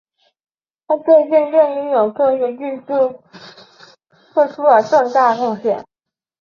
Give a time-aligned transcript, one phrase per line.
[0.87, 3.21] 他对竞技游泳科学技术
[4.33, 5.85] 做出了重大贡献。